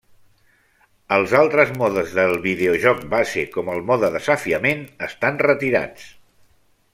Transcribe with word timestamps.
Els 1.17 1.35
altres 1.39 1.73
modes 1.81 2.15
del 2.19 2.33
videojoc 2.45 3.03
base 3.11 3.45
com 3.57 3.69
el 3.75 3.85
Mode 3.91 4.11
Desafiament 4.19 4.83
estan 5.11 5.39
retirats. 5.51 6.09